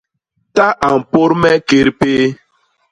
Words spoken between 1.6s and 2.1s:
két